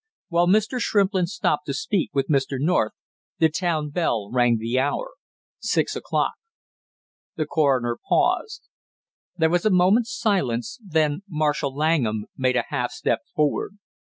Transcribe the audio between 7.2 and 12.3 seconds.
The coroner paused. There was a moment's silence, then Marshall Langham